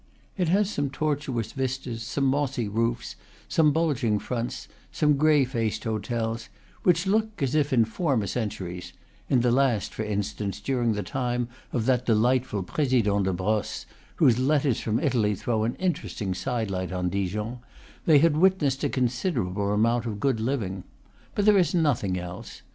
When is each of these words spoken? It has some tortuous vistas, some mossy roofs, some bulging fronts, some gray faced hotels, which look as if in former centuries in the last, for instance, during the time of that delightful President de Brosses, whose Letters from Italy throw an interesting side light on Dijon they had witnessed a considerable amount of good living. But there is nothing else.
It 0.35 0.47
has 0.49 0.67
some 0.67 0.89
tortuous 0.89 1.51
vistas, 1.51 2.01
some 2.01 2.23
mossy 2.23 2.67
roofs, 2.67 3.15
some 3.47 3.71
bulging 3.71 4.17
fronts, 4.17 4.67
some 4.91 5.15
gray 5.15 5.45
faced 5.45 5.83
hotels, 5.83 6.49
which 6.81 7.05
look 7.05 7.43
as 7.43 7.53
if 7.53 7.71
in 7.71 7.85
former 7.85 8.25
centuries 8.25 8.93
in 9.29 9.41
the 9.41 9.51
last, 9.51 9.93
for 9.93 10.01
instance, 10.01 10.59
during 10.59 10.93
the 10.93 11.03
time 11.03 11.49
of 11.71 11.85
that 11.85 12.07
delightful 12.07 12.63
President 12.63 13.25
de 13.25 13.31
Brosses, 13.33 13.85
whose 14.15 14.39
Letters 14.39 14.79
from 14.79 14.99
Italy 14.99 15.35
throw 15.35 15.65
an 15.65 15.75
interesting 15.75 16.33
side 16.33 16.71
light 16.71 16.91
on 16.91 17.09
Dijon 17.09 17.59
they 18.07 18.17
had 18.17 18.35
witnessed 18.37 18.83
a 18.83 18.89
considerable 18.89 19.71
amount 19.71 20.07
of 20.07 20.19
good 20.19 20.39
living. 20.39 20.83
But 21.35 21.45
there 21.45 21.59
is 21.59 21.75
nothing 21.75 22.17
else. 22.17 22.63